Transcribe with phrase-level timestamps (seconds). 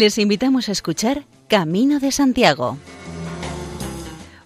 [0.00, 2.78] Les invitamos a escuchar Camino de Santiago,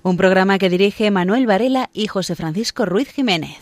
[0.03, 3.57] un programa que dirige Manuel Varela y José Francisco Ruiz Jiménez.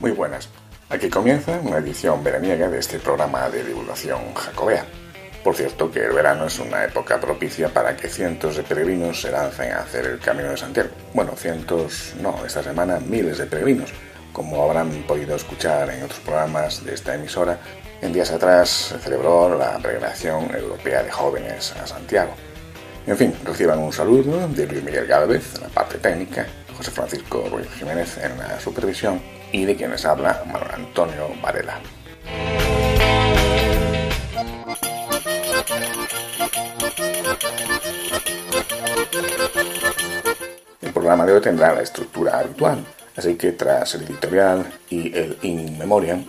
[0.00, 0.50] Muy buenas.
[0.90, 4.84] Aquí comienza una edición veraniega de este programa de divulgación jacobea.
[5.48, 9.30] Por cierto que el verano es una época propicia para que cientos de peregrinos se
[9.30, 10.90] lancen a hacer el Camino de Santiago.
[11.14, 13.90] Bueno, cientos, no, esta semana miles de peregrinos.
[14.30, 17.58] Como habrán podido escuchar en otros programas de esta emisora,
[18.02, 22.34] en días atrás se celebró la Peregrinación Europea de Jóvenes a Santiago.
[23.06, 27.48] En fin, reciban un saludo de Luis Miguel Gálvez en la parte técnica, José Francisco
[27.50, 29.18] Ruiz Jiménez en la supervisión
[29.50, 31.80] y de quienes habla Manuel Antonio Varela.
[41.08, 42.84] Programa de hoy tendrá la estructura habitual,
[43.16, 46.22] así que tras el editorial y el in memoriam,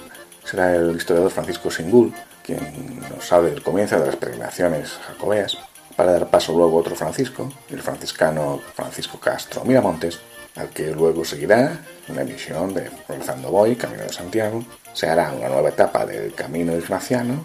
[0.45, 2.13] será el historiador Francisco Singul
[2.45, 5.57] quien nos hable del comienzo de las peregrinaciones jacobeas,
[5.97, 10.21] para dar paso luego a otro Francisco, el franciscano Francisco Castro Miramontes,
[10.55, 15.49] al que luego seguirá una emisión de Progresando Voy, Camino de Santiago, se hará una
[15.49, 17.43] nueva etapa del Camino Ignaciano,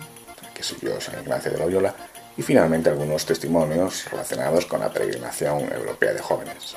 [0.55, 1.97] que siguió San Ignacio de Loyola,
[2.37, 6.77] y finalmente algunos testimonios relacionados con la peregrinación europea de jóvenes.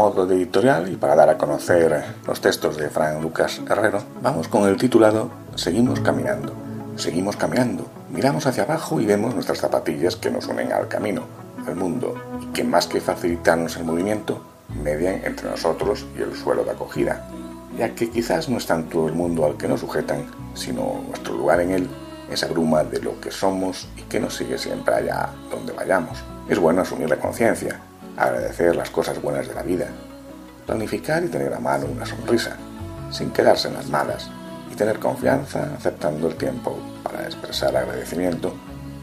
[0.00, 4.48] Modo de editorial y para dar a conocer los textos de Fran Lucas Herrero, vamos
[4.48, 6.54] con el titulado Seguimos caminando.
[6.96, 7.84] Seguimos caminando.
[8.08, 11.24] Miramos hacia abajo y vemos nuestras zapatillas que nos unen al camino,
[11.66, 14.40] al mundo, y que más que facilitarnos el movimiento,
[14.82, 17.28] median entre nosotros y el suelo de acogida,
[17.76, 20.24] ya que quizás no es tanto el mundo al que nos sujetan,
[20.54, 21.90] sino nuestro lugar en él,
[22.30, 26.24] esa bruma de lo que somos y que nos sigue siempre allá donde vayamos.
[26.48, 27.82] Es bueno asumir la conciencia,
[28.16, 29.86] agradecer las cosas buenas de la vida,
[30.66, 32.56] planificar y tener a mano una sonrisa,
[33.10, 34.30] sin quedarse en las malas,
[34.70, 38.54] y tener confianza aceptando el tiempo para expresar agradecimiento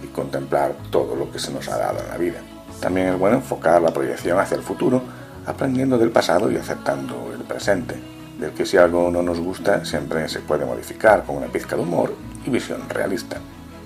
[0.04, 2.40] y contemplar todo lo que se nos ha dado en la vida.
[2.80, 5.02] También es bueno enfocar la proyección hacia el futuro,
[5.46, 7.96] aprendiendo del pasado y aceptando el presente,
[8.40, 11.82] del que si algo no nos gusta siempre se puede modificar con una pizca de
[11.82, 12.14] humor
[12.46, 13.38] y visión realista.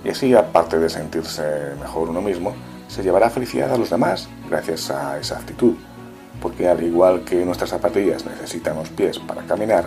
[0.03, 1.43] Y así, aparte de sentirse
[1.79, 2.53] mejor uno mismo,
[2.91, 5.75] se llevará felicidad a los demás gracias a esa actitud,
[6.41, 9.85] porque al igual que nuestras zapatillas necesitan los pies para caminar,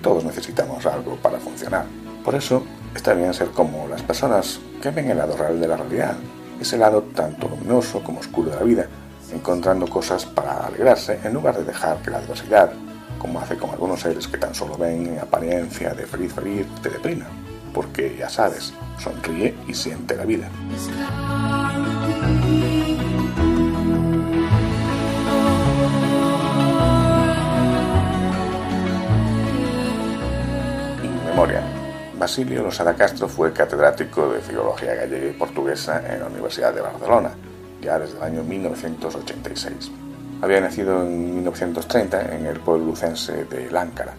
[0.00, 1.84] todos necesitamos algo para funcionar.
[2.24, 2.62] Por eso
[2.94, 6.14] está bien ser como las personas que ven el lado real de la realidad,
[6.60, 8.86] ese lado tanto luminoso como oscuro de la vida,
[9.32, 12.70] encontrando cosas para alegrarse en lugar de dejar que la adversidad,
[13.18, 17.26] como hace con algunos seres que tan solo ven apariencia de feliz feliz, te deprima,
[17.72, 20.48] porque ya sabes, sonríe y siente la vida.
[32.24, 37.34] Basilio Losada Castro fue catedrático de Filología Gallega y Portuguesa en la Universidad de Barcelona,
[37.82, 39.92] ya desde el año 1986.
[40.40, 44.14] Había nacido en 1930 en el pueblo lucense de Láncara,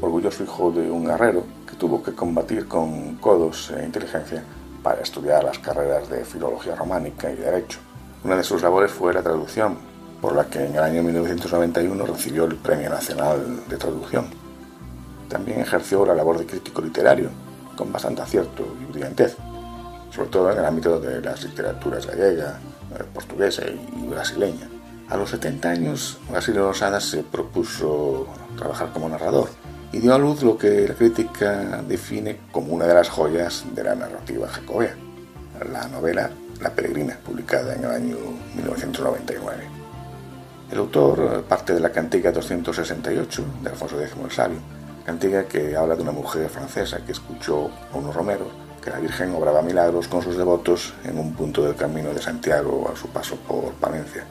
[0.00, 4.42] orgulloso hijo de un guerrero que tuvo que combatir con codos e inteligencia
[4.84, 7.78] para estudiar las carreras de Filología Románica y Derecho.
[8.22, 9.78] Una de sus labores fue la traducción,
[10.20, 14.26] por la que en el año 1991 recibió el Premio Nacional de Traducción.
[15.28, 17.30] También ejerció la labor de crítico literario,
[17.74, 19.36] con bastante acierto y brillantez,
[20.10, 22.60] sobre todo en el ámbito de las literaturas gallega,
[22.94, 24.68] eh, portuguesa y brasileña.
[25.08, 28.26] A los 70 años, Basilio Rosada se propuso
[28.56, 29.48] trabajar como narrador
[29.94, 33.84] y dio a luz lo que la crítica define como una de las joyas de
[33.84, 34.96] la narrativa jacobea,
[35.72, 36.30] la novela
[36.60, 38.16] La Peregrina, publicada en el año
[38.56, 39.62] 1999.
[40.72, 44.58] El autor parte de la cantiga 268 de Alfonso X el Sabio,
[45.06, 48.48] cantiga que habla de una mujer francesa que escuchó a unos romeros
[48.82, 52.90] que la Virgen obraba milagros con sus devotos en un punto del camino de Santiago
[52.92, 54.24] a su paso por Palencia,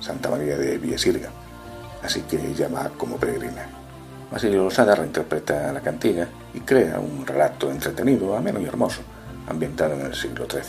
[0.00, 1.30] Santa María de Villesirga,
[2.02, 3.81] así que ella va como peregrina.
[4.32, 9.02] Basilio Losada reinterpreta la cantiga y crea un relato entretenido, ameno y hermoso,
[9.46, 10.62] ambientado en el siglo XIII.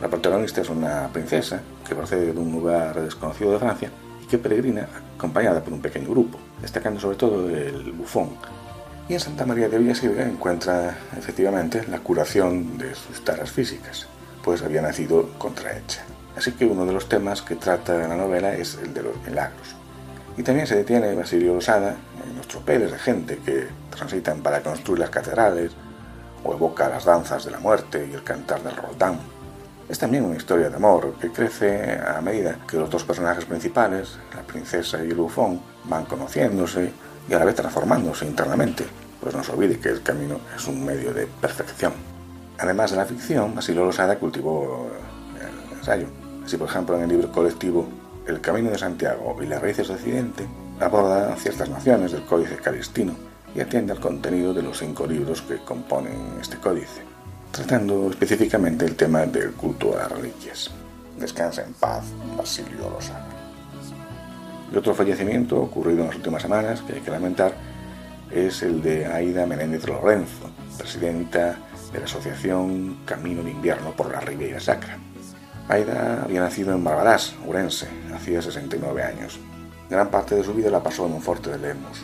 [0.00, 3.90] La protagonista es una princesa que procede de un lugar desconocido de Francia
[4.22, 8.30] y que peregrina acompañada por un pequeño grupo, destacando sobre todo el bufón.
[9.06, 14.06] Y en Santa María de Villasilga encuentra efectivamente la curación de sus taras físicas,
[14.42, 16.04] pues había nacido contrahecha.
[16.34, 19.77] Así que uno de los temas que trata la novela es el de los milagros.
[20.38, 25.00] Y también se detiene Basilio Losada en los tropeles de gente que transitan para construir
[25.00, 25.72] las catedrales
[26.44, 29.18] o evoca las danzas de la muerte y el cantar del Roldán.
[29.88, 34.16] Es también una historia de amor que crece a medida que los dos personajes principales,
[34.32, 36.92] la princesa y el bufón, van conociéndose
[37.28, 38.84] y a la vez transformándose internamente,
[39.20, 41.94] pues no se olvide que el camino es un medio de perfección.
[42.58, 44.88] Además de la ficción, Basilio Losada cultivó
[45.36, 46.06] el ensayo.
[46.44, 47.88] Así, por ejemplo, en el libro colectivo
[48.28, 50.46] El Camino de Santiago y las raíces de Occidente,
[50.80, 53.14] aborda ciertas nociones del Códice Calistino
[53.54, 57.00] y atiende al contenido de los cinco libros que componen este códice,
[57.50, 60.70] tratando específicamente el tema del culto a las reliquias.
[61.18, 62.04] Descansa en paz,
[62.36, 63.26] Basilio Losada.
[64.70, 67.54] Y otro fallecimiento ocurrido en las últimas semanas que hay que lamentar
[68.30, 71.56] es el de Aida Menéndez Lorenzo, presidenta
[71.94, 74.98] de la asociación Camino de Invierno por la Ribeira Sacra.
[75.68, 79.38] Aida había nacido en Barbadas, Urense, hacía 69 años.
[79.90, 82.02] Gran parte de su vida la pasó en un fuerte de Lemos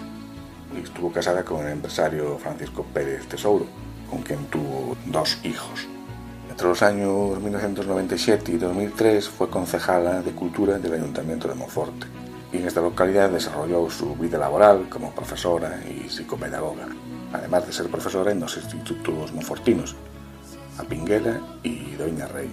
[0.83, 3.67] estuvo casada con el empresario Francisco Pérez Tesouro,
[4.11, 5.87] con quien tuvo dos hijos.
[6.51, 12.07] Entre los años 1997 y 2003 fue concejala de Cultura del Ayuntamiento de Monforte
[12.53, 16.87] y en esta localidad desarrolló su vida laboral como profesora y psicopedagoga,
[17.33, 19.97] además de ser profesora en dos institutos monfortinos,
[20.79, 22.51] Apinguela y Doña Rey.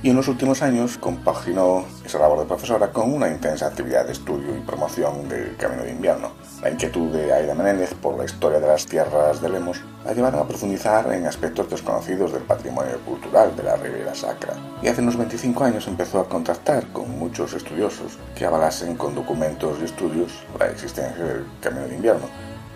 [0.00, 4.12] Y en los últimos años compaginó esa labor de profesora con una intensa actividad de
[4.12, 6.30] estudio y promoción del Camino de Invierno.
[6.62, 10.38] La inquietud de Aida Menéndez por la historia de las tierras de Lemos la llevaron
[10.38, 14.54] a profundizar en aspectos desconocidos del patrimonio cultural de la Ribera Sacra.
[14.80, 19.78] Y hace unos 25 años empezó a contactar con muchos estudiosos que avalasen con documentos
[19.80, 20.30] y estudios
[20.60, 22.28] la existencia del Camino de Invierno,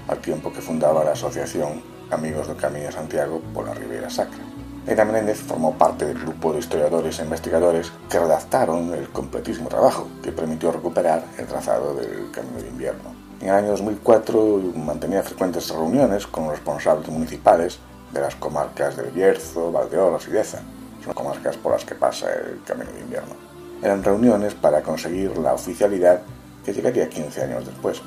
[0.09, 4.43] al tiempo que fundaba la asociación Amigos del Camino de Santiago por la Ribera Sacra.
[4.85, 10.09] Aida Menéndez formó parte del grupo de historiadores e investigadores que redactaron el completísimo trabajo
[10.21, 13.15] que permitió recuperar el trazado del Camino de Invierno.
[13.41, 17.79] En el año 2004 mantenía frecuentes reuniones con responsables municipales
[18.13, 20.61] de las comarcas del Bierzo, Valdeorras y Deza,
[21.05, 23.35] son comarcas por las que pasa el Camino de Invierno.
[23.83, 26.23] Eran reuniones para conseguir la oficialidad
[26.65, 28.03] que llegaría 15 años después.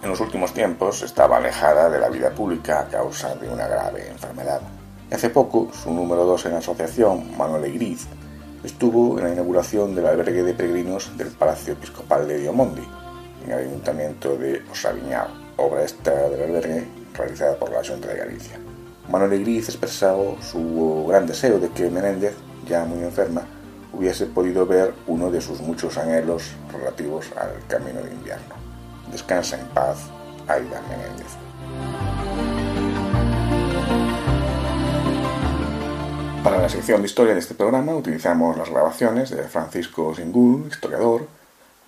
[0.00, 4.08] En los últimos tiempos estaba alejada de la vida pública a causa de una grave
[4.08, 4.60] enfermedad.
[5.12, 8.06] Hace poco, su número dos en la asociación, Manuel Igriz,
[8.62, 12.86] estuvo en la inauguración del albergue de peregrinos del Palacio Episcopal de Diomondi,
[13.44, 15.26] en el Ayuntamiento de Osaviñao,
[15.56, 18.60] obra esta del albergue realizada por la Junta de Galicia.
[19.08, 22.36] Manuel Igriz expresó su gran deseo de que Menéndez,
[22.68, 23.42] ya muy enferma,
[23.92, 28.54] hubiese podido ver uno de sus muchos anhelos relativos al camino de invierno.
[29.10, 29.98] Descansa en paz,
[30.46, 32.09] Aida Menéndez.
[36.42, 41.28] Para la sección de historia de este programa utilizamos las grabaciones de Francisco Singul, historiador,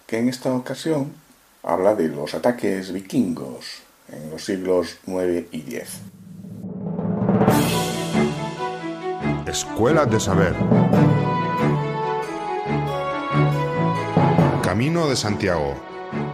[0.07, 1.15] que en esta ocasión
[1.63, 6.03] habla de los ataques vikingos en los siglos IX y X.
[9.47, 10.55] Escuela de Saber.
[14.63, 15.75] Camino de Santiago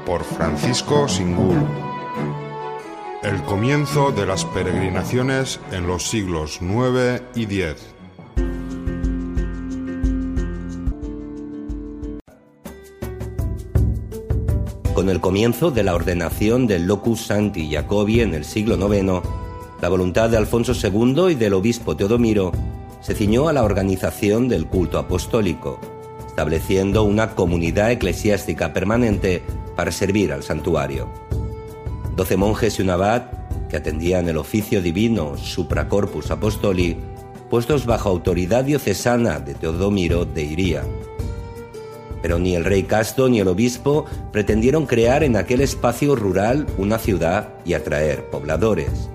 [0.04, 1.56] por Francisco Singul.
[3.22, 7.97] El comienzo de las peregrinaciones en los siglos IX y X.
[14.98, 19.22] Con el comienzo de la ordenación del Locus Sancti Jacobi en el siglo IX,
[19.80, 22.50] la voluntad de Alfonso II y del obispo Teodomiro
[23.00, 25.78] se ciñó a la organización del culto apostólico,
[26.26, 29.44] estableciendo una comunidad eclesiástica permanente
[29.76, 31.08] para servir al santuario.
[32.16, 33.30] Doce monjes y un abad,
[33.68, 36.96] que atendían el oficio divino Supra Corpus Apostoli,
[37.48, 40.82] puestos bajo autoridad diocesana de Teodomiro de Iría.
[42.22, 46.98] Pero ni el rey Casto ni el obispo pretendieron crear en aquel espacio rural una
[46.98, 49.08] ciudad y atraer pobladores.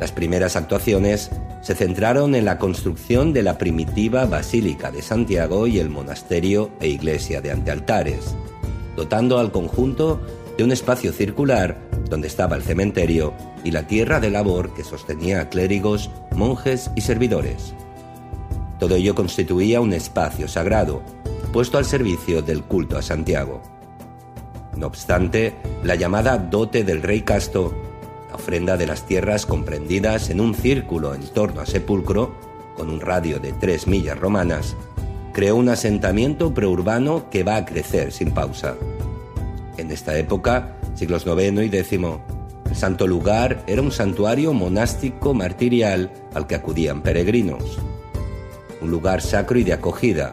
[0.00, 1.30] Las primeras actuaciones
[1.62, 6.88] se centraron en la construcción de la primitiva Basílica de Santiago y el monasterio e
[6.88, 8.36] iglesia de antealtares,
[8.94, 10.20] dotando al conjunto
[10.56, 11.76] de un espacio circular
[12.08, 13.34] donde estaba el cementerio
[13.64, 17.74] y la tierra de labor que sostenía a clérigos, monjes y servidores.
[18.78, 21.02] Todo ello constituía un espacio sagrado,
[21.52, 23.62] puesto al servicio del culto a Santiago.
[24.76, 27.74] No obstante, la llamada dote del rey Casto,
[28.28, 32.34] la ofrenda de las tierras comprendidas en un círculo en torno a sepulcro,
[32.76, 34.76] con un radio de tres millas romanas,
[35.32, 38.74] creó un asentamiento preurbano que va a crecer sin pausa.
[39.78, 41.92] En esta época, siglos IX y X,
[42.70, 47.78] el santo lugar era un santuario monástico martirial al que acudían peregrinos.
[48.80, 50.32] Un lugar sacro y de acogida,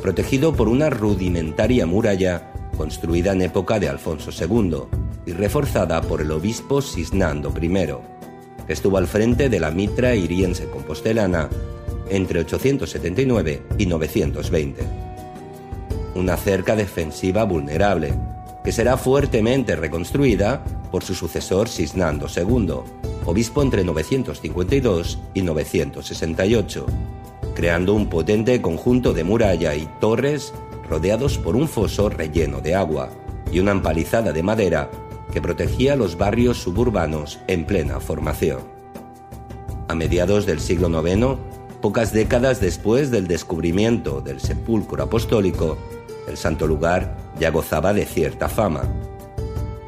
[0.00, 4.82] protegido por una rudimentaria muralla construida en época de Alfonso II
[5.26, 7.68] y reforzada por el obispo Cisnando I,
[8.66, 11.48] que estuvo al frente de la mitra iriense compostelana
[12.08, 14.82] entre 879 y 920.
[16.14, 18.14] Una cerca defensiva vulnerable,
[18.64, 22.74] que será fuertemente reconstruida por su sucesor Cisnando II,
[23.24, 26.86] obispo entre 952 y 968,
[27.56, 30.52] creando un potente conjunto de muralla y torres
[30.88, 33.08] rodeados por un foso relleno de agua
[33.50, 34.90] y una empalizada de madera
[35.32, 38.60] que protegía los barrios suburbanos en plena formación.
[39.88, 41.38] A mediados del siglo IX,
[41.80, 45.78] pocas décadas después del descubrimiento del sepulcro apostólico,
[46.28, 48.82] el santo lugar ya gozaba de cierta fama.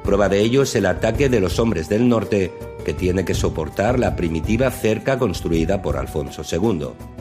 [0.05, 2.51] Prueba de ello es el ataque de los hombres del norte
[2.87, 7.18] que tiene que soportar la primitiva cerca construida por Alfonso II.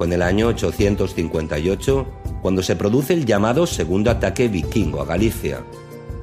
[0.00, 2.06] En el año 858
[2.42, 5.60] cuando se produce el llamado segundo ataque vikingo a Galicia,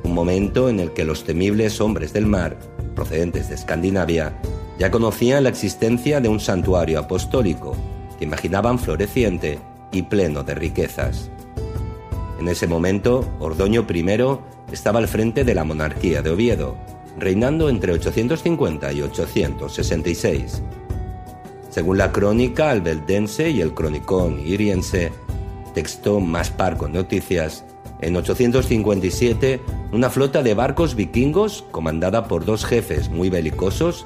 [0.04, 2.58] un momento en el que los temibles hombres del mar,
[2.96, 4.40] procedentes de Escandinavia,
[4.78, 7.75] ya conocían la existencia de un santuario apostólico
[8.20, 9.58] que imaginaban floreciente
[9.92, 11.32] y pleno de riquezas.
[12.40, 14.06] En ese momento, Ordoño I
[14.72, 16.75] estaba al frente de la monarquía de Oviedo,
[17.18, 20.62] reinando entre 850 y 866.
[21.72, 25.13] Según la crónica albeldense y el cronicón iriense,
[25.74, 27.63] texto más par con noticias,
[28.01, 29.62] en 857
[29.94, 34.06] una flota de barcos vikingos comandada por dos jefes muy belicosos,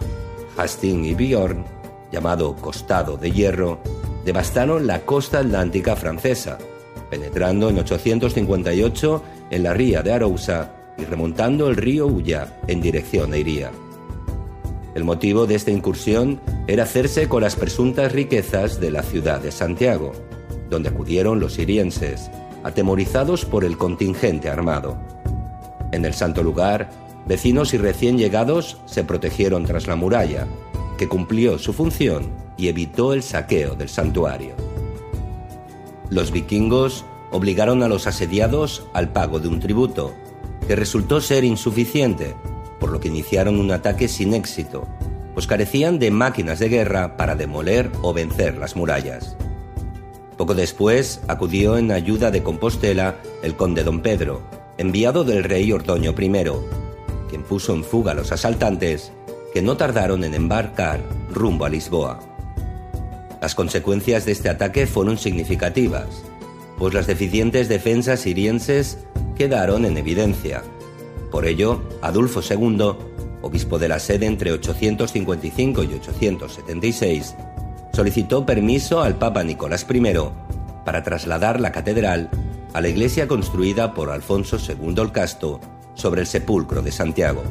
[0.58, 1.66] Hasting y Bjorn,
[2.12, 3.80] llamado Costado de Hierro,
[4.24, 6.60] devastaron la costa atlántica francesa,
[7.10, 13.34] penetrando en 858 en la ría de Arousa y remontando el río Ulla en dirección
[13.34, 13.72] a Iría.
[14.96, 19.52] El motivo de esta incursión era hacerse con las presuntas riquezas de la ciudad de
[19.52, 20.14] Santiago,
[20.70, 22.32] donde acudieron los sirienses,
[22.64, 24.98] atemorizados por el contingente armado.
[25.92, 26.90] En el santo lugar,
[27.28, 30.48] vecinos y recién llegados se protegieron tras la muralla,
[30.98, 34.56] que cumplió su función y evitó el saqueo del santuario.
[36.10, 40.14] Los vikingos obligaron a los asediados al pago de un tributo,
[40.70, 42.34] que resultó ser insuficiente,
[42.79, 44.88] por lo que iniciaron un ataque sin éxito,
[45.34, 49.36] pues carecían de máquinas de guerra para demoler o vencer las murallas.
[50.38, 54.41] Poco después acudió en ayuda de Compostela el conde don Pedro,
[54.77, 56.32] enviado del rey Ordoño I,
[57.29, 59.12] quien puso en fuga a los asaltantes,
[59.53, 61.01] que no tardaron en embarcar
[61.32, 62.20] rumbo a Lisboa.
[63.41, 66.24] Las consecuencias de este ataque fueron significativas,
[66.77, 69.00] pues las deficientes defensas sirienses
[69.38, 70.63] quedaron en evidencia.
[71.36, 72.94] Por ello, Adulfo II,
[73.42, 77.36] obispo de la sede entre 855 y 876,
[77.92, 80.01] solicitó permiso al Papa Nicolás I
[80.86, 82.30] para trasladar la catedral
[82.72, 85.60] a la iglesia construida por Alfonso II el Casto
[85.94, 87.44] sobre el sepulcro de Santiago.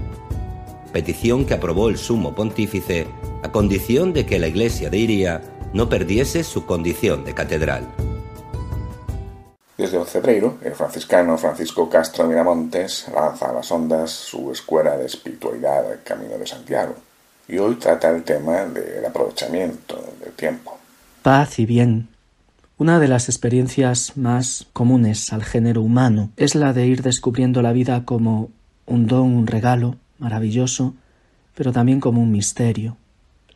[0.90, 3.06] Petición que aprobó el sumo pontífice
[3.42, 5.42] a condición de que la iglesia de Iría
[5.74, 7.86] no perdiese su condición de catedral.
[9.76, 15.82] Desde febrero, el franciscano Francisco Castro Miramontes lanza a las ondas su escuela de espiritualidad
[16.04, 16.94] Camino de Santiago
[17.48, 20.78] y hoy trata el tema del aprovechamiento del tiempo.
[21.22, 22.06] Paz y bien.
[22.78, 27.72] Una de las experiencias más comunes al género humano es la de ir descubriendo la
[27.72, 28.50] vida como
[28.86, 30.94] un don, un regalo maravilloso,
[31.56, 32.96] pero también como un misterio.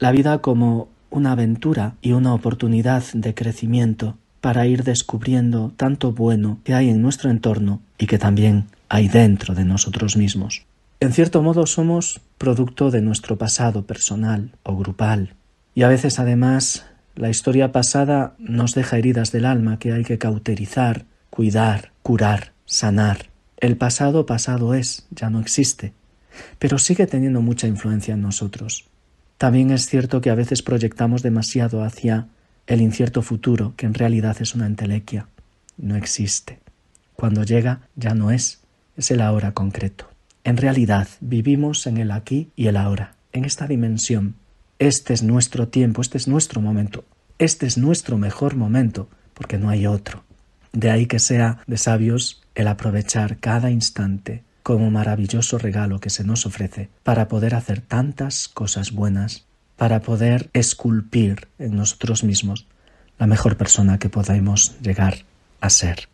[0.00, 6.58] La vida como una aventura y una oportunidad de crecimiento para ir descubriendo tanto bueno
[6.64, 10.64] que hay en nuestro entorno y que también hay dentro de nosotros mismos.
[11.00, 15.34] En cierto modo somos producto de nuestro pasado personal o grupal,
[15.74, 20.18] y a veces además la historia pasada nos deja heridas del alma que hay que
[20.18, 23.26] cauterizar, cuidar, curar, sanar.
[23.58, 25.92] El pasado pasado es, ya no existe,
[26.58, 28.86] pero sigue teniendo mucha influencia en nosotros.
[29.36, 32.26] También es cierto que a veces proyectamos demasiado hacia
[32.68, 35.26] el incierto futuro, que en realidad es una entelequia,
[35.78, 36.60] no existe.
[37.16, 38.60] Cuando llega ya no es,
[38.96, 40.08] es el ahora concreto.
[40.44, 44.34] En realidad vivimos en el aquí y el ahora, en esta dimensión.
[44.78, 47.04] Este es nuestro tiempo, este es nuestro momento,
[47.38, 50.22] este es nuestro mejor momento, porque no hay otro.
[50.72, 56.22] De ahí que sea de sabios el aprovechar cada instante como maravilloso regalo que se
[56.22, 59.46] nos ofrece para poder hacer tantas cosas buenas,
[59.78, 62.66] para poder esculpir en nosotros mismos
[63.16, 65.24] la mejor persona que podamos llegar
[65.60, 66.08] a ser.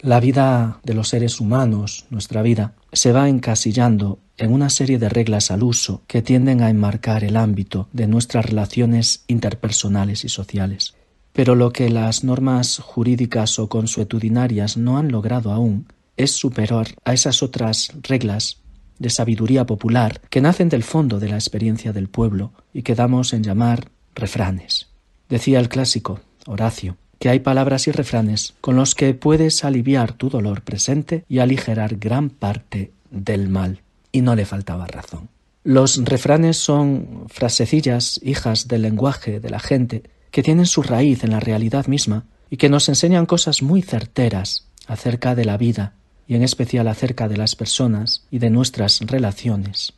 [0.00, 5.08] La vida de los seres humanos, nuestra vida, se va encasillando en una serie de
[5.08, 10.94] reglas al uso que tienden a enmarcar el ámbito de nuestras relaciones interpersonales y sociales.
[11.32, 15.86] Pero lo que las normas jurídicas o consuetudinarias no han logrado aún
[16.18, 18.58] es superior a esas otras reglas
[18.98, 23.32] de sabiduría popular que nacen del fondo de la experiencia del pueblo y que damos
[23.32, 24.88] en llamar refranes.
[25.28, 30.28] Decía el clásico, Horacio, que hay palabras y refranes con los que puedes aliviar tu
[30.28, 33.80] dolor presente y aligerar gran parte del mal.
[34.12, 35.28] Y no le faltaba razón.
[35.64, 41.32] Los refranes son frasecillas, hijas del lenguaje de la gente, que tienen su raíz en
[41.32, 45.95] la realidad misma y que nos enseñan cosas muy certeras acerca de la vida
[46.26, 49.94] y en especial acerca de las personas y de nuestras relaciones.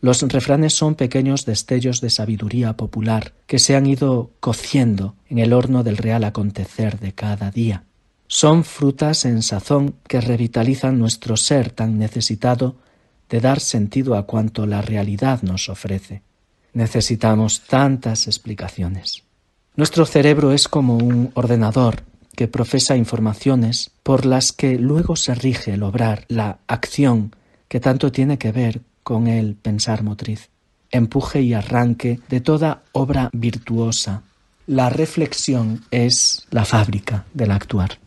[0.00, 5.52] Los refranes son pequeños destellos de sabiduría popular que se han ido cociendo en el
[5.52, 7.84] horno del real acontecer de cada día.
[8.28, 12.76] Son frutas en sazón que revitalizan nuestro ser tan necesitado
[13.28, 16.22] de dar sentido a cuanto la realidad nos ofrece.
[16.72, 19.24] Necesitamos tantas explicaciones.
[19.74, 22.02] Nuestro cerebro es como un ordenador
[22.38, 27.34] que profesa informaciones por las que luego se rige el obrar, la acción,
[27.66, 30.48] que tanto tiene que ver con el pensar motriz,
[30.92, 34.22] empuje y arranque de toda obra virtuosa.
[34.68, 37.98] La reflexión es la fábrica del actuar.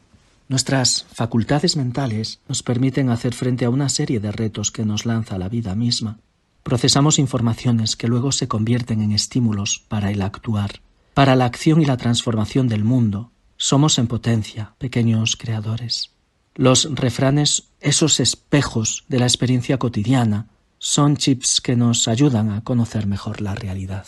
[0.47, 5.37] Nuestras facultades mentales nos permiten hacer frente a una serie de retos que nos lanza
[5.37, 6.19] la vida misma.
[6.63, 10.79] Procesamos informaciones que luego se convierten en estímulos para el actuar,
[11.13, 13.30] para la acción y la transformación del mundo,
[13.61, 16.09] somos en potencia pequeños creadores.
[16.55, 20.47] Los refranes, esos espejos de la experiencia cotidiana,
[20.79, 24.07] son chips que nos ayudan a conocer mejor la realidad.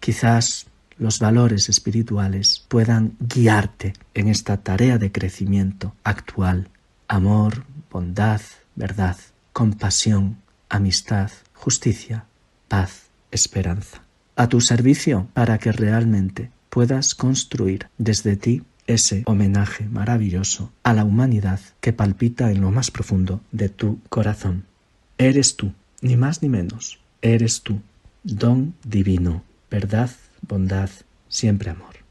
[0.00, 0.66] Quizás
[0.98, 6.68] los valores espirituales puedan guiarte en esta tarea de crecimiento actual.
[7.06, 8.40] Amor, bondad,
[8.74, 9.16] verdad,
[9.52, 12.24] compasión, amistad, justicia,
[12.66, 14.02] paz, esperanza.
[14.34, 21.04] A tu servicio para que realmente puedas construir desde ti ese homenaje maravilloso a la
[21.04, 24.64] humanidad que palpita en lo más profundo de tu corazón.
[25.18, 27.80] Eres tú, ni más ni menos, eres tú,
[28.24, 30.10] don divino, verdad,
[30.42, 30.90] bondad,
[31.28, 32.01] siempre amor.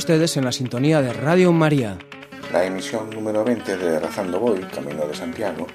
[0.00, 1.98] Ustedes en la sintonía de Radio María.
[2.54, 5.66] La emisión número 20 de Razando Voy, Camino de Santiago,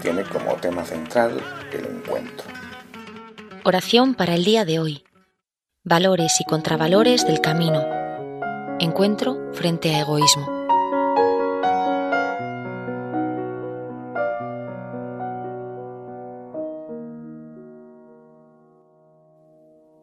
[0.00, 1.40] tiene como tema central
[1.72, 2.46] el encuentro.
[3.64, 5.02] Oración para el día de hoy.
[5.82, 7.84] Valores y contravalores del camino.
[8.78, 10.46] Encuentro frente a egoísmo.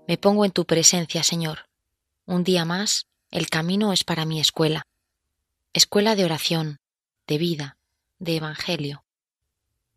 [0.09, 1.69] Me pongo en tu presencia, Señor.
[2.25, 4.87] Un día más, el camino es para mi escuela.
[5.73, 6.77] Escuela de oración,
[7.27, 7.75] de vida,
[8.17, 9.03] de evangelio.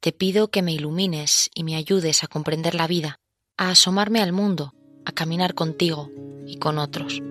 [0.01, 3.21] Te pido que me ilumines y me ayudes a comprender la vida,
[3.57, 4.75] a asomarme al mundo,
[5.05, 6.11] a caminar contigo
[6.49, 7.23] y con otros.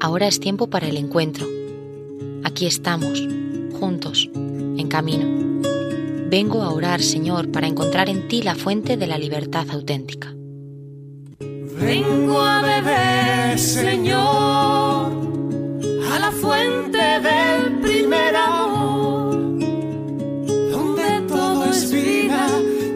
[0.00, 1.48] Ahora es tiempo para el encuentro.
[2.44, 3.20] Aquí estamos,
[3.80, 5.26] juntos, en camino.
[6.28, 10.36] Vengo a orar, Señor, para encontrar en ti la fuente de la libertad auténtica.
[11.80, 15.12] Vengo a beber, Señor,
[16.12, 19.30] a la fuente del primer amor,
[20.72, 22.46] donde todo es vida,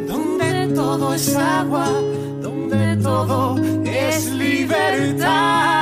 [0.06, 1.88] donde todo es agua,
[2.42, 5.73] donde todo es libertad,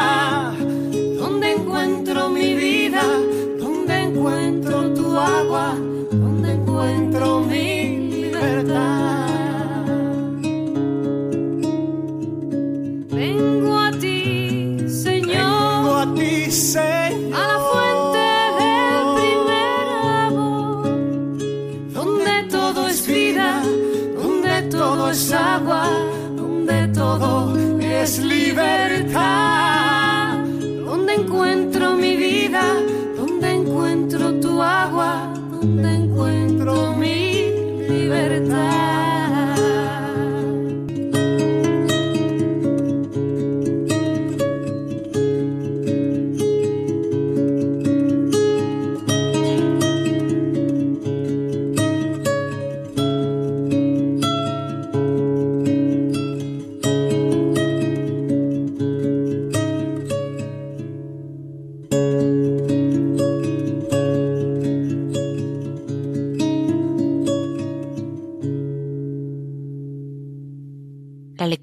[28.04, 28.41] todo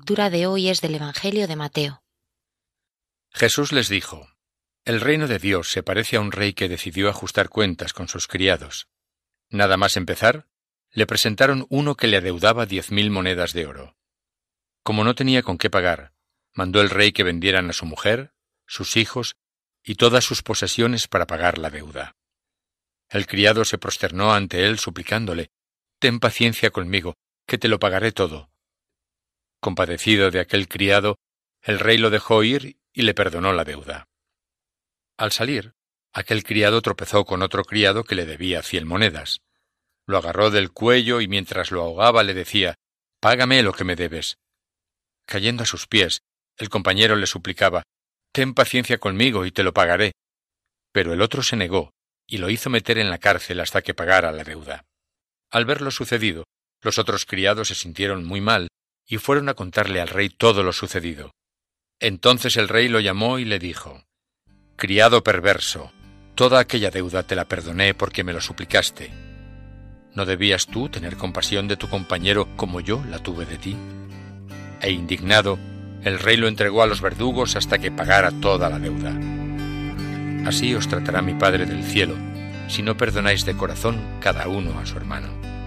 [0.10, 2.02] de hoy es del Evangelio de Mateo.
[3.32, 4.28] Jesús les dijo,
[4.84, 8.28] El reino de Dios se parece a un rey que decidió ajustar cuentas con sus
[8.28, 8.88] criados.
[9.52, 10.48] Nada más empezar,
[10.92, 13.98] le presentaron uno que le adeudaba diez mil monedas de oro.
[14.82, 16.14] Como no tenía con qué pagar,
[16.54, 18.34] mandó el rey que vendieran a su mujer,
[18.66, 19.36] sus hijos
[19.84, 22.16] y todas sus posesiones para pagar la deuda.
[23.10, 25.52] El criado se prosternó ante él suplicándole,
[26.00, 28.50] Ten paciencia conmigo, que te lo pagaré todo.
[29.60, 31.18] Compadecido de aquel criado,
[31.62, 34.08] el rey lo dejó ir y le perdonó la deuda.
[35.18, 35.74] Al salir,
[36.14, 39.42] aquel criado tropezó con otro criado que le debía cien monedas.
[40.06, 42.76] Lo agarró del cuello y mientras lo ahogaba le decía
[43.20, 44.38] Págame lo que me debes.
[45.26, 46.22] Cayendo a sus pies,
[46.58, 47.84] el compañero le suplicaba
[48.32, 50.14] Ten paciencia conmigo y te lo pagaré.
[50.94, 51.92] Pero el otro se negó
[52.26, 54.86] y lo hizo meter en la cárcel hasta que pagara la deuda.
[55.52, 56.46] Al ver lo sucedido,
[56.82, 58.70] los otros criados se sintieron muy mal
[59.10, 61.32] y fueron a contarle al rey todo lo sucedido.
[62.00, 64.06] Entonces el rey lo llamó y le dijo,
[64.78, 65.92] Criado perverso,
[66.36, 69.12] toda aquella deuda te la perdoné porque me lo suplicaste.
[70.14, 73.76] ¿No debías tú tener compasión de tu compañero como yo la tuve de ti?
[74.80, 75.60] E indignado,
[76.04, 79.12] el rey lo entregó a los verdugos hasta que pagara toda la deuda.
[80.48, 82.16] Así os tratará mi Padre del cielo,
[82.68, 85.59] si no perdonáis de corazón cada uno a su hermano.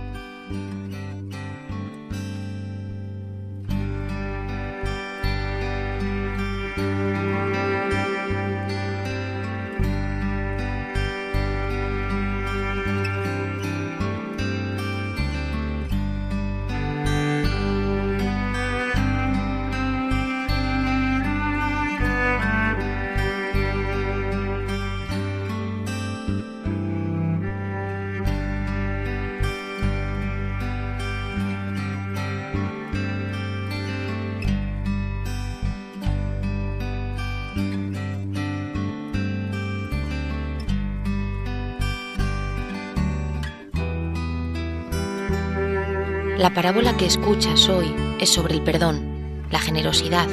[46.52, 50.28] La parábola que escuchas hoy es sobre el perdón, la generosidad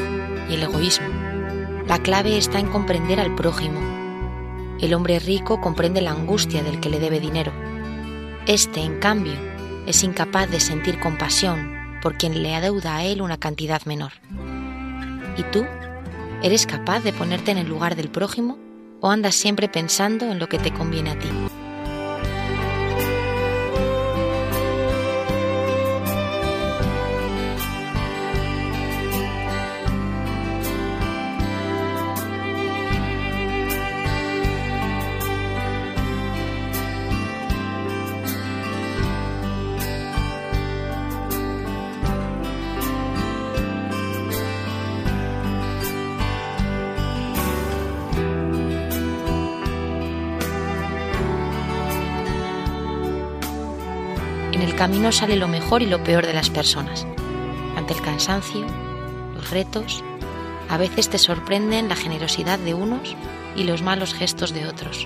[0.49, 1.07] y el egoísmo.
[1.87, 3.79] La clave está en comprender al prójimo.
[4.81, 7.53] El hombre rico comprende la angustia del que le debe dinero.
[8.47, 9.31] Este, en cambio,
[9.87, 14.11] es incapaz de sentir compasión por quien le adeuda a él una cantidad menor.
[15.37, 15.65] ¿Y tú?
[16.43, 18.57] ¿Eres capaz de ponerte en el lugar del prójimo
[19.01, 21.29] ¿O andas siempre pensando en lo que te conviene a ti?
[54.79, 57.05] Camino sale lo mejor y lo peor de las personas.
[57.75, 58.65] Ante el cansancio,
[59.35, 60.05] los retos,
[60.69, 63.13] a veces te sorprenden la generosidad de unos
[63.57, 65.05] y los malos gestos de otros.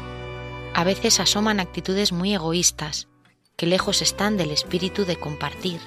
[0.75, 3.07] A veces asoman actitudes muy egoístas,
[3.55, 5.81] que lejos están del espíritu de compartir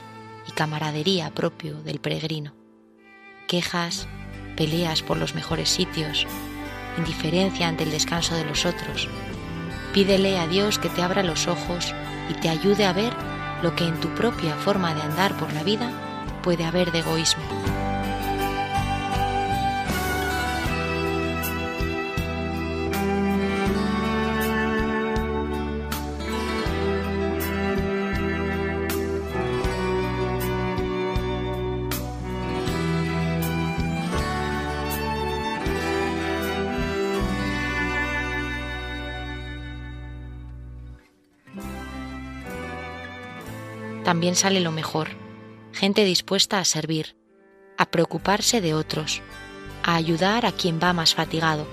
[0.48, 2.56] y camaradería propio del peregrino.
[3.46, 4.08] Quejas,
[4.56, 6.26] peleas por los mejores sitios,
[6.98, 9.08] indiferencia ante el descanso de los otros.
[9.94, 11.94] Pídele a Dios que te abra los ojos
[12.28, 15.62] y te ayude a ver lo que en tu propia forma de andar por la
[15.62, 15.90] vida
[16.42, 17.42] puede haber de egoísmo.
[44.16, 45.08] También sale lo mejor.
[45.74, 47.18] Gente dispuesta a servir,
[47.76, 49.20] a preocuparse de otros,
[49.82, 51.66] a ayudar a quien va más fatigado.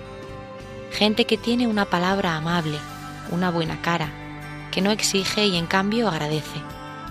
[0.91, 2.77] Gente que tiene una palabra amable,
[3.31, 4.11] una buena cara,
[4.73, 6.61] que no exige y en cambio agradece.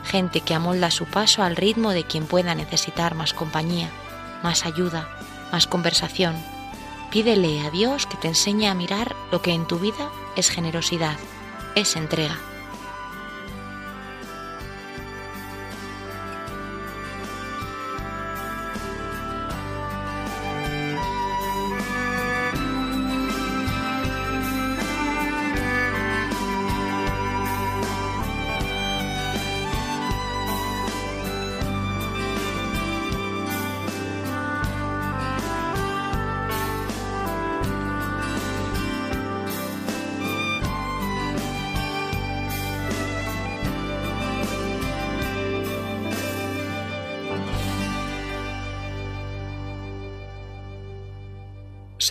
[0.04, 3.88] Gente que amolda su paso al ritmo de quien pueda necesitar más compañía,
[4.42, 5.08] más ayuda,
[5.50, 6.34] más conversación.
[7.10, 11.16] Pídele a Dios que te enseñe a mirar lo que en tu vida es generosidad,
[11.74, 12.51] es entrega.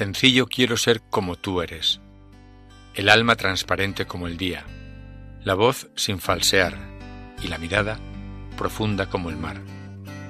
[0.02, 2.02] Sencillo quiero ser como tú eres,
[2.96, 4.66] el alma transparente como el día,
[5.44, 6.76] la voz sin falsear
[7.44, 8.00] y la mirada
[8.58, 9.62] profunda como el mar,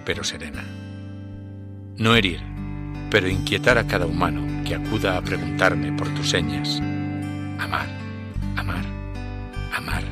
[0.03, 0.61] pero serena.
[1.95, 2.41] No herir,
[3.09, 6.81] pero inquietar a cada humano que acuda a preguntarme por tus señas.
[7.57, 7.87] Amar,
[8.57, 8.83] amar,
[9.73, 10.03] amar,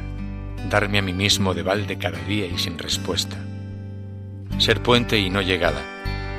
[0.69, 3.35] darme a mí mismo de balde cada día y sin respuesta.
[4.57, 5.81] Ser puente y no llegada,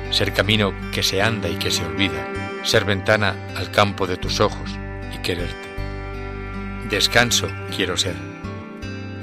[0.09, 4.39] ser camino que se anda y que se olvida ser ventana al campo de tus
[4.39, 4.69] ojos
[5.13, 5.69] y quererte.
[6.89, 8.15] Descanso quiero ser,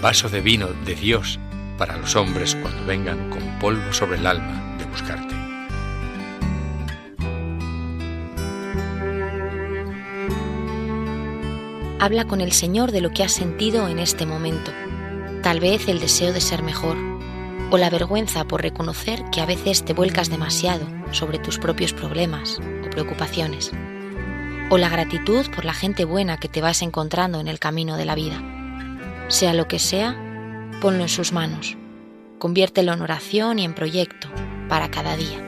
[0.02, 1.38] vaso de vino de Dios
[1.76, 5.34] para los hombres cuando vengan con polvo sobre el alma de buscarte.
[12.00, 14.72] Habla con el Señor de lo que has sentido en este momento,
[15.42, 16.96] tal vez el deseo de ser mejor
[17.70, 22.60] o la vergüenza por reconocer que a veces te vuelcas demasiado sobre tus propios problemas
[22.88, 23.72] preocupaciones,
[24.70, 28.04] o la gratitud por la gente buena que te vas encontrando en el camino de
[28.04, 28.42] la vida.
[29.28, 30.16] Sea lo que sea,
[30.80, 31.76] ponlo en sus manos,
[32.38, 34.28] conviértelo en oración y en proyecto
[34.68, 35.47] para cada día.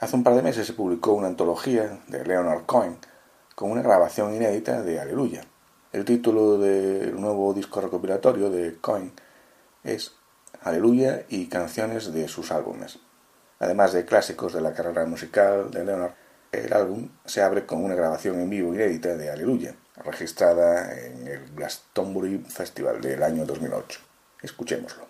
[0.00, 2.96] Hace un par de meses se publicó una antología de Leonard Cohen
[3.54, 5.42] con una grabación inédita de Aleluya.
[5.92, 9.12] El título del nuevo disco recopilatorio de Cohen
[9.84, 10.12] es
[10.62, 12.98] Aleluya y canciones de sus álbumes.
[13.58, 16.14] Además de clásicos de la carrera musical de Leonard,
[16.50, 21.54] el álbum se abre con una grabación en vivo inédita de Aleluya, registrada en el
[21.54, 24.00] Glastonbury Festival del año 2008.
[24.40, 25.09] Escuchémoslo.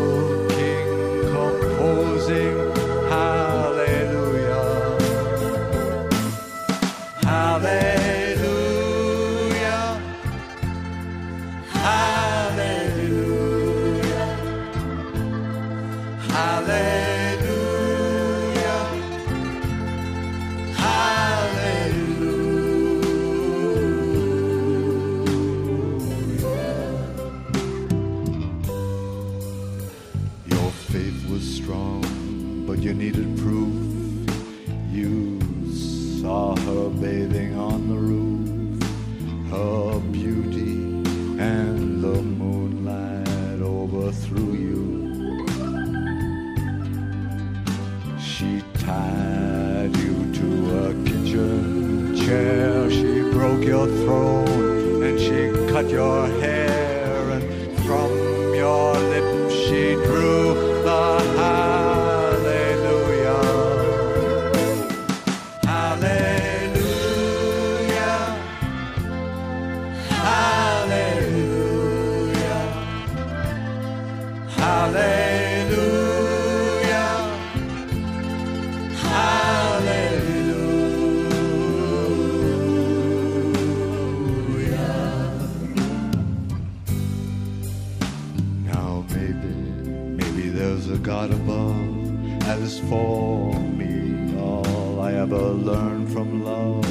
[91.03, 92.43] God above.
[92.43, 96.85] As for me, all I ever learned from love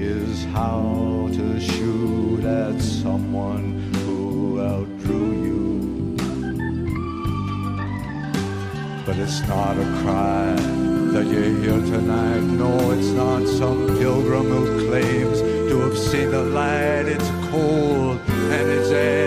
[0.00, 3.73] is how to shoot at someone
[9.14, 10.56] But it's not a cry
[11.12, 12.40] that you hear tonight.
[12.40, 17.06] No, it's not some pilgrim who claims to have seen the light.
[17.06, 19.23] It's cold and it's a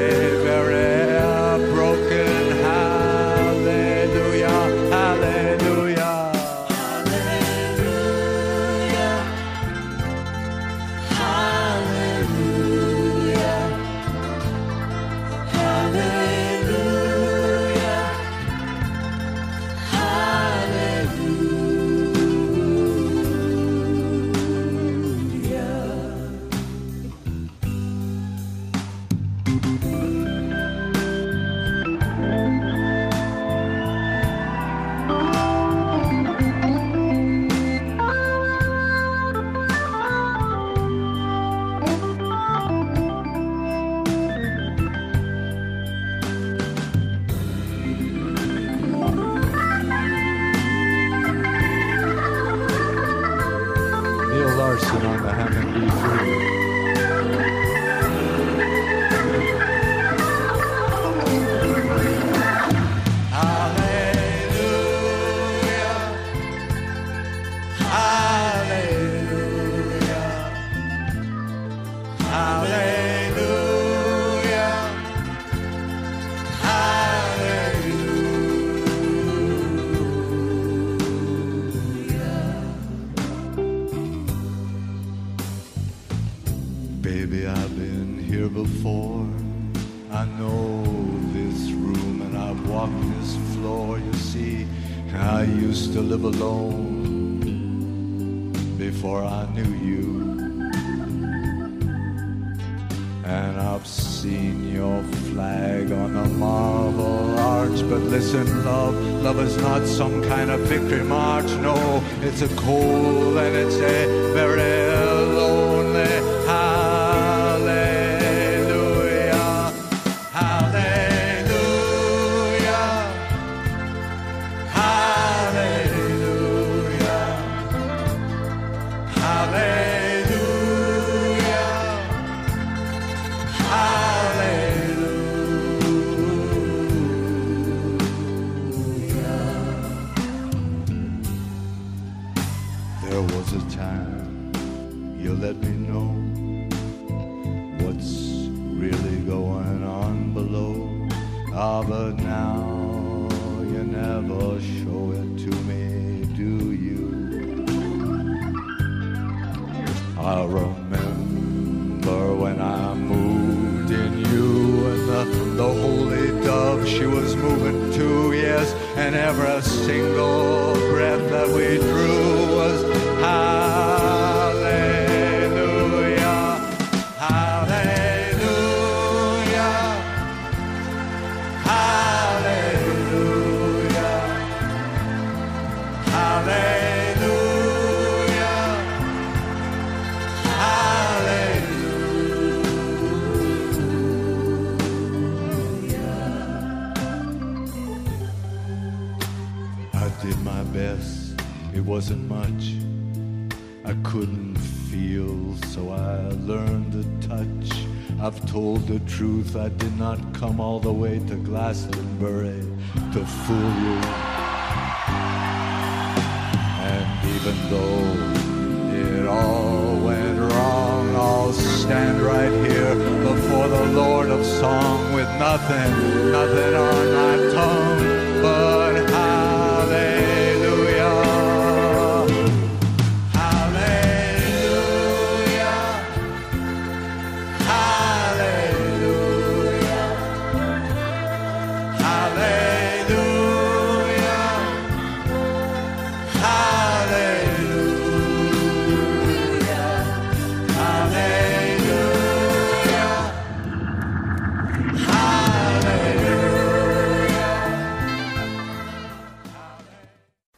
[225.67, 226.16] then.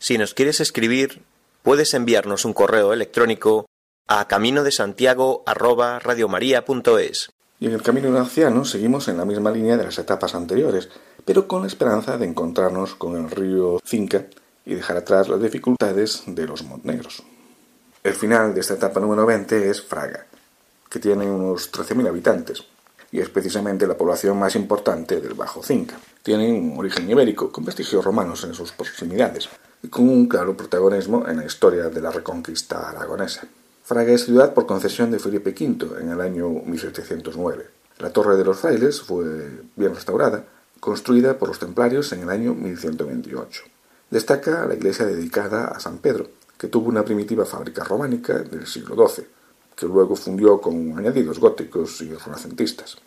[0.09, 1.21] Si nos quieres escribir,
[1.61, 3.67] puedes enviarnos un correo electrónico
[4.07, 5.43] a camino de Santiago
[7.59, 10.89] Y en el camino anciano seguimos en la misma línea de las etapas anteriores,
[11.25, 14.25] pero con la esperanza de encontrarnos con el río Cinca
[14.65, 17.21] y dejar atrás las dificultades de los Montenegros.
[18.03, 20.25] El final de esta etapa número 20 es Fraga,
[20.89, 22.63] que tiene unos 13.000 habitantes
[23.11, 25.99] y es precisamente la población más importante del Bajo Cinca.
[26.23, 29.47] Tiene un origen ibérico, con vestigios romanos en sus proximidades,
[29.87, 33.47] con un claro protagonismo en la historia de la reconquista aragonesa.
[33.83, 37.65] Fraga es ciudad por concesión de Felipe V en el año 1709.
[37.99, 40.45] La Torre de los Frailes fue bien restaurada,
[40.79, 43.63] construida por los templarios en el año 1128.
[44.09, 46.27] Destaca la iglesia dedicada a San Pedro,
[46.57, 49.25] que tuvo una primitiva fábrica románica del siglo XII,
[49.75, 52.97] que luego fundió con añadidos góticos y renacentistas.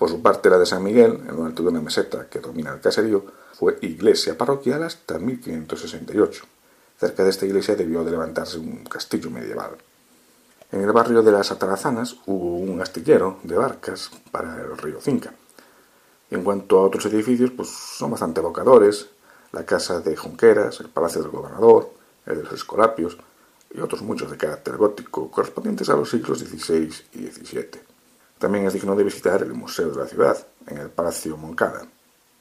[0.00, 2.72] Por su parte, la de San Miguel, en lo alto de una meseta que domina
[2.72, 3.22] el caserío,
[3.52, 6.42] fue iglesia parroquial hasta 1568.
[6.98, 9.72] Cerca de esta iglesia debió de levantarse un castillo medieval.
[10.72, 15.34] En el barrio de las Atarazanas hubo un astillero de barcas para el río Cinca.
[16.30, 19.10] En cuanto a otros edificios, pues son bastante evocadores,
[19.52, 21.90] la casa de Junqueras, el palacio del gobernador,
[22.24, 23.18] el de los Escolapios
[23.70, 27.89] y otros muchos de carácter gótico correspondientes a los siglos XVI y XVII.
[28.40, 31.86] También es digno de visitar el Museo de la Ciudad, en el Palacio Moncada.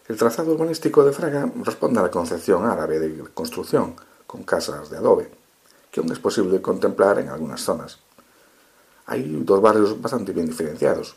[0.07, 3.95] El trazado urbanístico de Fraga responde a la concepción árabe de construcción,
[4.25, 5.29] con casas de adobe,
[5.91, 7.99] que aún es posible contemplar en algunas zonas.
[9.07, 11.15] Hay dos barrios bastante bien diferenciados.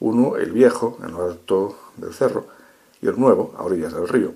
[0.00, 2.48] Uno, el viejo, en lo alto del cerro,
[3.00, 4.34] y el nuevo, a orillas del río.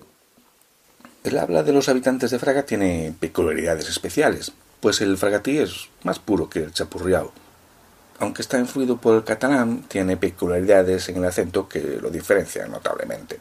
[1.25, 6.21] El habla de los habitantes de Fraga tiene peculiaridades especiales, pues el fragatí es más
[6.21, 7.33] puro que el chapurriao.
[8.19, 13.41] Aunque está influido por el catalán, tiene peculiaridades en el acento que lo diferencian notablemente.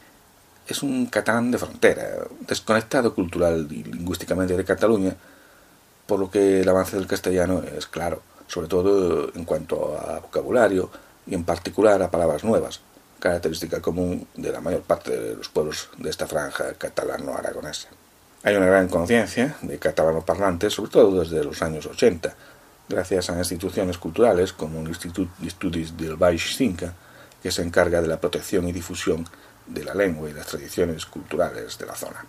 [0.67, 2.07] Es un catalán de frontera,
[2.47, 5.15] desconectado cultural y lingüísticamente de Cataluña,
[6.07, 10.89] por lo que el avance del castellano es claro, sobre todo en cuanto a vocabulario
[11.27, 12.79] y en particular a palabras nuevas,
[13.19, 17.89] característica común de la mayor parte de los pueblos de esta franja catalano-aragonesa.
[18.43, 22.35] Hay una gran conciencia de catalano parlantes, sobre todo desde los años 80,
[22.87, 26.93] gracias a instituciones culturales como el Institut d'Estudis del Baix Cinca,
[27.41, 29.27] que se encarga de la protección y difusión
[29.67, 32.25] de la lengua y las tradiciones culturales de la zona.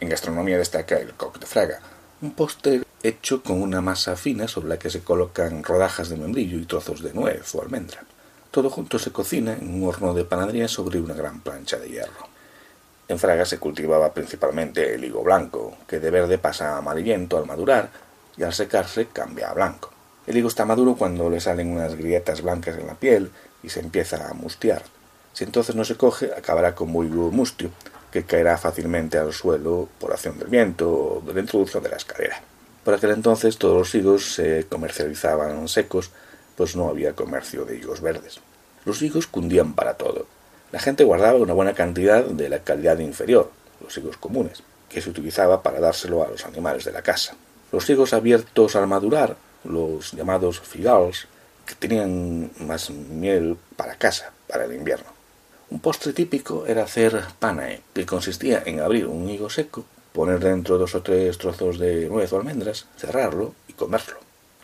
[0.00, 1.80] En gastronomía destaca el coq de fraga,
[2.20, 6.58] un postre hecho con una masa fina sobre la que se colocan rodajas de membrillo
[6.58, 8.02] y trozos de nuez o almendra.
[8.50, 12.28] Todo junto se cocina en un horno de panadería sobre una gran plancha de hierro.
[13.06, 17.46] En Fraga se cultivaba principalmente el higo blanco, que de verde pasa a amarillento al
[17.46, 17.90] madurar
[18.38, 19.90] y al secarse cambia a blanco.
[20.26, 23.30] El higo está maduro cuando le salen unas grietas blancas en la piel
[23.62, 24.82] y se empieza a mustiar.
[25.32, 27.70] Si entonces no se coge, acabará como higo mustio,
[28.10, 32.40] que caerá fácilmente al suelo por acción del viento o del intruso de la escalera.
[32.84, 36.10] Por aquel entonces todos los higos se comercializaban secos,
[36.56, 38.40] pues no había comercio de higos verdes.
[38.84, 40.26] Los higos cundían para todo.
[40.72, 45.10] La gente guardaba una buena cantidad de la calidad inferior, los higos comunes, que se
[45.10, 47.34] utilizaba para dárselo a los animales de la casa.
[47.70, 51.26] Los higos abiertos al madurar, los llamados figals,
[51.66, 55.18] que tenían más miel para casa, para el invierno.
[55.70, 60.78] Un postre típico era hacer panae, que consistía en abrir un higo seco, poner dentro
[60.78, 64.16] dos o tres trozos de nuez o almendras, cerrarlo y comerlo.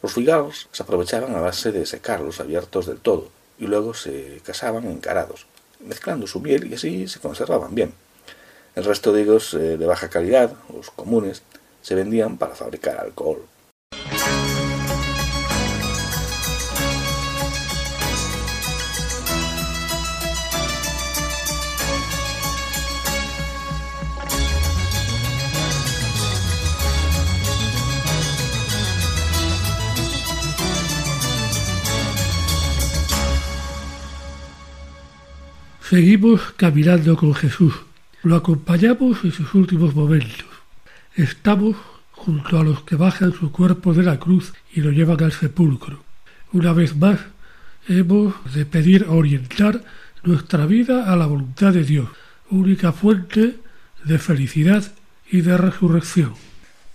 [0.03, 3.29] Los figals se aprovechaban a base de secarlos abiertos del todo
[3.59, 5.47] y luego se casaban encarados,
[5.81, 7.93] mezclando su miel y así se conservaban bien.
[8.75, 11.43] El resto de higos eh, de baja calidad, los comunes,
[11.85, 13.43] se vendían para fabricar alcohol.
[35.91, 37.75] Seguimos caminando con Jesús.
[38.23, 40.54] Lo acompañamos en sus últimos momentos.
[41.17, 41.77] Estamos
[42.11, 46.03] junto a los que bajan su cuerpo de la cruz y lo llevan al sepulcro.
[46.53, 47.21] Una vez más,
[47.89, 49.85] hemos de pedir orientar
[50.25, 52.09] nuestra vida a la voluntad de Dios,
[52.51, 53.61] única fuente
[54.03, 54.93] de felicidad
[55.31, 56.35] y de resurrección.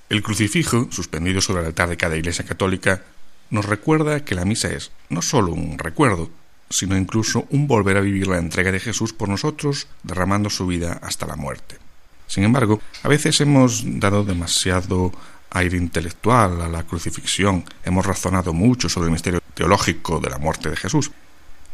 [0.09, 3.03] El crucifijo, suspendido sobre el altar de cada iglesia católica,
[3.49, 6.29] nos recuerda que la misa es no sólo un recuerdo,
[6.69, 10.99] sino incluso un volver a vivir la entrega de Jesús por nosotros, derramando su vida
[11.01, 11.77] hasta la muerte.
[12.29, 15.11] Sin embargo, a veces hemos dado demasiado
[15.49, 20.69] aire intelectual a la crucifixión, hemos razonado mucho sobre el misterio teológico de la muerte
[20.69, 21.09] de Jesús,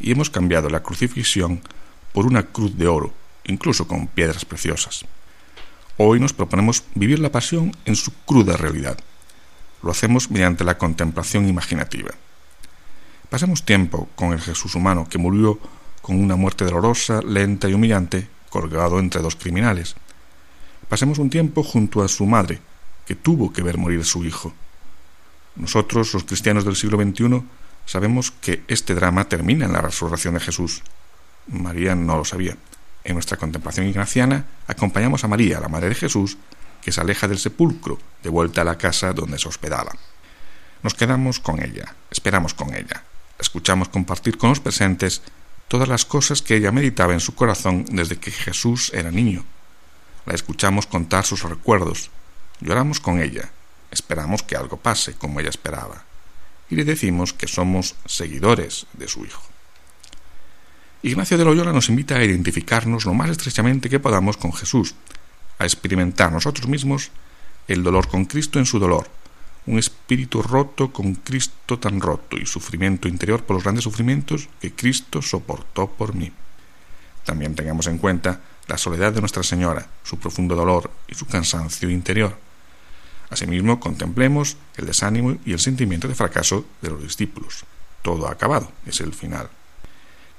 [0.00, 1.60] y hemos cambiado la crucifixión
[2.14, 3.12] por una cruz de oro,
[3.44, 5.04] incluso con piedras preciosas.
[5.98, 8.98] Hoy nos proponemos vivir la pasión en su cruda realidad.
[9.82, 12.12] Lo hacemos mediante la contemplación imaginativa.
[13.28, 15.58] Pasemos tiempo con el Jesús humano que murió
[16.00, 19.96] con una muerte dolorosa, lenta y humillante, colgado entre dos criminales.
[20.88, 22.60] Pasemos un tiempo junto a su madre,
[23.06, 24.52] que tuvo que ver morir a su hijo.
[25.56, 27.42] Nosotros, los cristianos del siglo XXI,
[27.86, 30.82] sabemos que este drama termina en la resurrección de Jesús.
[31.48, 32.56] María no lo sabía.
[33.04, 36.36] En nuestra contemplación ignaciana acompañamos a María, la Madre de Jesús,
[36.82, 39.92] que se aleja del sepulcro, de vuelta a la casa donde se hospedaba.
[40.82, 43.02] Nos quedamos con ella, esperamos con ella,
[43.38, 45.22] escuchamos compartir con los presentes
[45.68, 49.44] todas las cosas que ella meditaba en su corazón desde que Jesús era niño.
[50.26, 52.10] La escuchamos contar sus recuerdos,
[52.60, 53.50] lloramos con ella,
[53.92, 56.04] esperamos que algo pase como ella esperaba,
[56.68, 59.42] y le decimos que somos seguidores de su Hijo.
[61.02, 64.96] Ignacio de Loyola nos invita a identificarnos lo más estrechamente que podamos con Jesús,
[65.60, 67.12] a experimentar nosotros mismos
[67.68, 69.08] el dolor con Cristo en su dolor,
[69.66, 74.72] un espíritu roto con Cristo tan roto y sufrimiento interior por los grandes sufrimientos que
[74.72, 76.32] Cristo soportó por mí.
[77.24, 81.90] También tengamos en cuenta la soledad de Nuestra Señora, su profundo dolor y su cansancio
[81.90, 82.36] interior.
[83.30, 87.64] Asimismo, contemplemos el desánimo y el sentimiento de fracaso de los discípulos.
[88.02, 89.48] Todo ha acabado, es el final.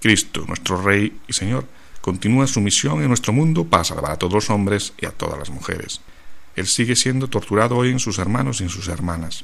[0.01, 1.65] Cristo, nuestro Rey y Señor,
[2.01, 5.37] continúa su misión en nuestro mundo para salvar a todos los hombres y a todas
[5.37, 6.01] las mujeres.
[6.55, 9.43] Él sigue siendo torturado hoy en sus hermanos y en sus hermanas.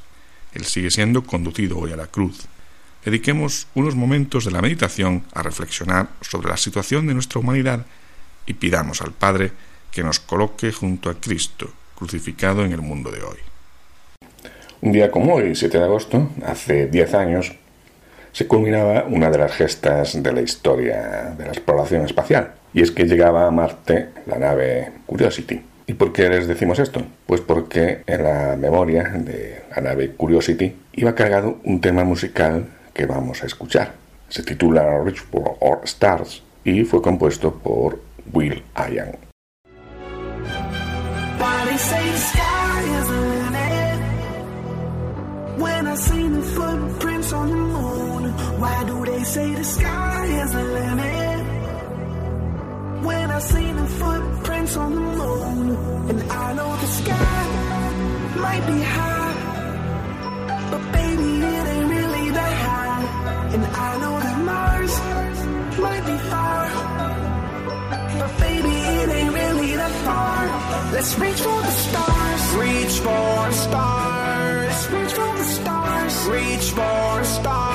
[0.52, 2.46] Él sigue siendo conducido hoy a la cruz.
[3.04, 7.84] Dediquemos unos momentos de la meditación a reflexionar sobre la situación de nuestra humanidad
[8.46, 9.52] y pidamos al Padre
[9.90, 13.38] que nos coloque junto a Cristo, crucificado en el mundo de hoy.
[14.80, 17.52] Un día como hoy, 7 de agosto, hace 10 años,
[18.32, 22.90] se culminaba una de las gestas de la historia de la exploración espacial, y es
[22.90, 25.62] que llegaba a Marte la nave Curiosity.
[25.86, 27.02] ¿Y por qué les decimos esto?
[27.26, 33.06] Pues porque en la memoria de la nave Curiosity iba cargado un tema musical que
[33.06, 33.92] vamos a escuchar.
[34.28, 38.00] Se titula Richborough or Stars y fue compuesto por
[38.32, 39.16] Will Ian.
[41.40, 43.98] Why do they say the sky is a limit?
[45.62, 48.22] When I see the footprints on the moon,
[48.60, 51.44] why do they say the sky is a limit?
[53.04, 55.76] When I see the footprints on the moon,
[56.10, 57.46] and I know the sky
[58.44, 59.34] might be high,
[60.70, 63.04] but baby, it ain't really that high.
[63.54, 64.94] And I know that Mars
[65.78, 66.43] might be far,
[70.94, 76.70] Let's reach for the stars, reach for the stars, Let's reach for the stars, reach
[76.70, 77.73] for the stars,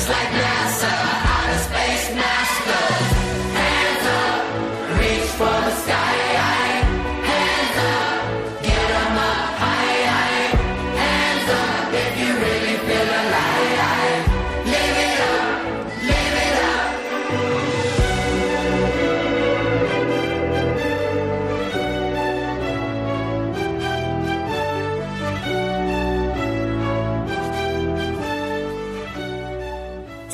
[0.00, 0.49] It's like me.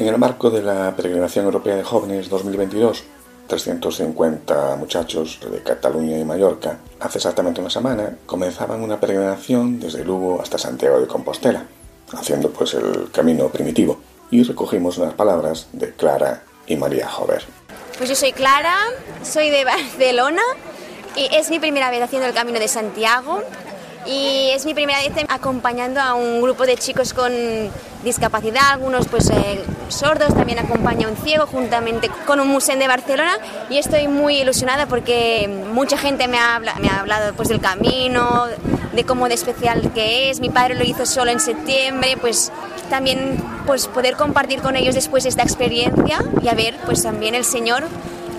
[0.07, 3.03] En el marco de la Peregrinación Europea de Jóvenes 2022,
[3.49, 10.41] 350 muchachos de Cataluña y Mallorca, hace exactamente una semana, comenzaban una peregrinación desde Lugo
[10.41, 11.67] hasta Santiago de Compostela,
[12.13, 13.99] haciendo pues el camino primitivo.
[14.31, 17.43] Y recogimos unas palabras de Clara y María Jover.
[17.99, 18.77] Pues yo soy Clara,
[19.25, 20.43] soy de Barcelona
[21.17, 23.43] y es mi primera vez haciendo el Camino de Santiago
[24.07, 27.33] y es mi primera vez acompañando a un grupo de chicos con
[28.05, 33.39] discapacidad, algunos pues eh, sordos, también acompaña un ciego juntamente con un museo de Barcelona.
[33.69, 38.47] Y estoy muy ilusionada porque mucha gente me ha, me ha hablado pues del camino,
[38.93, 42.53] de cómo de especial que es, mi padre lo hizo solo en septiembre, pues
[42.89, 47.45] también pues poder compartir con ellos después esta experiencia y a ver pues también el
[47.45, 47.85] Señor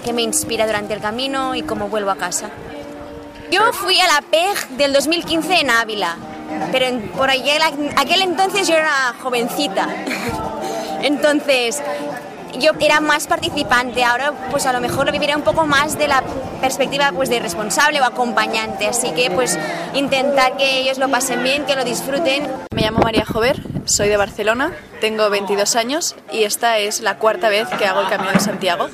[0.04, 2.50] que me inspira durante el camino y cómo vuelvo a casa.
[3.52, 6.18] Yo fui a la PEG del 2015 en Ávila,
[6.72, 7.62] pero por aquel,
[7.96, 9.88] aquel entonces yo era jovencita.
[11.02, 11.82] Entonces,
[12.60, 16.08] yo era más participante, ahora pues a lo mejor lo viviré un poco más de
[16.08, 16.24] la
[16.62, 19.58] perspectiva pues de responsable o acompañante, así que pues
[19.94, 22.48] intentar que ellos lo pasen bien, que lo disfruten.
[22.74, 27.50] Me llamo María Jover, soy de Barcelona, tengo 22 años y esta es la cuarta
[27.50, 28.90] vez que hago el Camino de Santiago.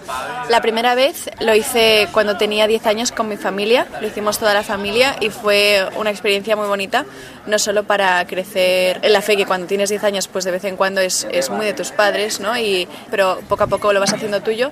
[0.49, 4.53] La primera vez lo hice cuando tenía 10 años con mi familia, lo hicimos toda
[4.53, 7.05] la familia y fue una experiencia muy bonita,
[7.45, 10.63] no solo para crecer en la fe, que cuando tienes 10 años pues de vez
[10.63, 12.57] en cuando es, es muy de tus padres, ¿no?
[12.57, 14.71] y, pero poco a poco lo vas haciendo tuyo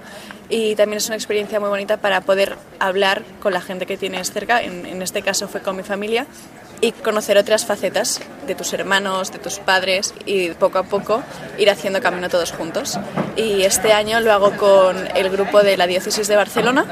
[0.52, 4.32] y también es una experiencia muy bonita para poder hablar con la gente que tienes
[4.32, 6.28] cerca, en, este caso fue con mi familia,
[6.82, 11.24] y conocer otras facetas de tus hermanos, de tus padres y poco a poco
[11.60, 13.00] ir haciendo camino todos juntos.
[13.38, 16.86] Y este año lo hago con el grupo de la Diócesis de Barcelona,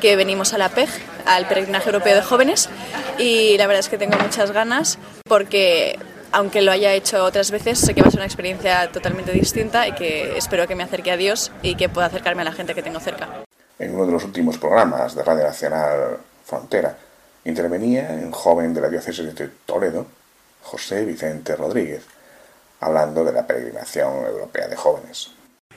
[0.00, 0.88] que venimos a la PEG,
[1.26, 2.70] al Peregrinaje Europeo de Jóvenes,
[3.18, 5.98] y la verdad es que tengo muchas ganas porque
[6.34, 9.86] aunque lo haya hecho otras veces, sé que va a ser una experiencia totalmente distinta
[9.86, 12.74] y que espero que me acerque a Dios y que pueda acercarme a la gente
[12.74, 13.44] que tengo cerca.
[13.78, 16.98] En uno de los últimos programas de Radio Nacional Frontera,
[17.44, 20.06] intervenía un joven de la diócesis de Toledo,
[20.64, 22.02] José Vicente Rodríguez,
[22.80, 25.30] hablando de la peregrinación europea de jóvenes.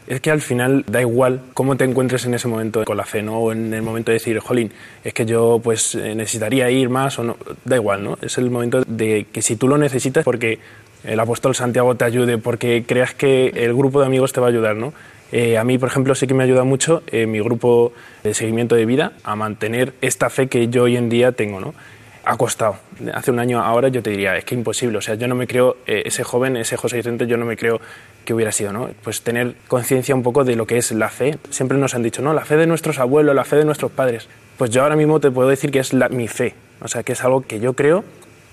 [0.08, 3.22] Es que al final da igual cómo te encuentres en ese momento con la fe,
[3.22, 3.40] ¿no?
[3.40, 4.72] O en el momento de decir, jolín,
[5.04, 7.38] es que yo pues necesitaría ir más o no.
[7.66, 8.18] Da igual, ¿no?
[8.22, 10.60] Es el momento de que si tú lo necesitas porque
[11.04, 14.50] el apóstol Santiago te ayude, porque creas que el grupo de amigos te va a
[14.50, 14.94] ayudar, ¿no?
[15.32, 17.92] Eh, a mí, por ejemplo, sí que me ayuda mucho eh, mi grupo
[18.24, 21.74] de seguimiento de vida a mantener esta fe que yo hoy en día tengo, ¿no?
[22.30, 22.76] Ha costado.
[23.14, 24.98] Hace un año ahora yo te diría, es que imposible.
[24.98, 27.56] O sea, yo no me creo, eh, ese joven, ese José Vicente, yo no me
[27.56, 27.80] creo
[28.26, 28.90] que hubiera sido, ¿no?
[29.02, 31.38] Pues tener conciencia un poco de lo que es la fe.
[31.52, 34.28] Siempre nos han dicho, no, la fe de nuestros abuelos, la fe de nuestros padres.
[34.58, 36.54] Pues yo ahora mismo te puedo decir que es la, mi fe.
[36.82, 38.04] O sea, que es algo que yo creo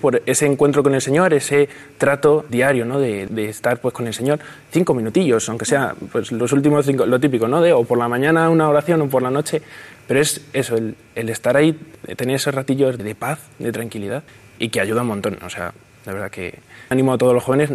[0.04, 3.00] por ese encuentro con el Señor, ese trato diario, ¿no?
[3.00, 4.38] De, de, estar pues con el Señor
[4.70, 7.62] cinco minutillos, aunque sea pues los últimos cinco, lo típico, ¿no?
[7.62, 9.62] De o por la mañana una oración o por la noche,
[10.06, 11.72] pero es eso, el, el estar ahí,
[12.16, 14.24] tener esos ratillos de paz, de tranquilidad
[14.58, 15.72] y que ayuda un montón, o sea,
[16.04, 16.58] de verdad que
[16.90, 17.70] animo a todos los jóvenes.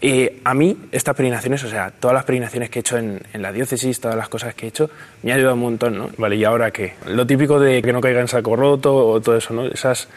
[0.00, 3.42] Eh, a mí, estas peregrinaciones, o sea, todas las peregrinaciones que he hecho en, en,
[3.42, 4.88] la diócesis, todas las cosas que he hecho,
[5.24, 6.10] me ha ayudado un montón, ¿no?
[6.18, 6.94] Vale, ¿y ahora qué?
[7.08, 9.66] Lo típico de que no caiga en saco roto o todo eso, ¿no?
[9.66, 10.08] Esas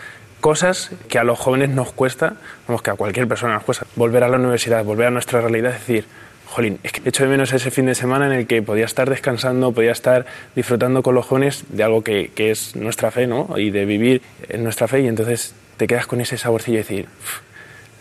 [0.41, 2.33] cosas que a los jóvenes nos cuesta,
[2.67, 5.71] vamos, que a cualquier persona nos cuesta, volver a la universidad, volver a nuestra realidad,
[5.71, 6.05] decir,
[6.47, 9.09] jolín, es que echo de menos ese fin de semana en el que podía estar
[9.09, 10.25] descansando, podía estar
[10.55, 13.57] disfrutando con los jóvenes de algo que, que es nuestra fe, ¿no?
[13.57, 17.07] Y de vivir en nuestra fe y entonces te quedas con ese saborcillo de decir,